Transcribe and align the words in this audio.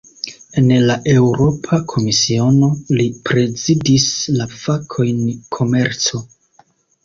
En 0.61 0.69
la 0.85 0.95
Eŭropa 1.11 1.79
Komisiono, 1.93 2.71
li 3.01 3.07
prezidis 3.31 4.09
la 4.41 4.51
fakojn 4.65 5.25
"komerco". 5.61 6.27